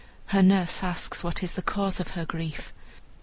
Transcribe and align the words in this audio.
Her 0.29 0.41
nurse 0.41 0.81
asks 0.81 1.23
what 1.23 1.43
is 1.43 1.53
the 1.53 1.61
cause 1.61 1.99
of 1.99 2.15
her 2.17 2.25
grief. 2.25 2.73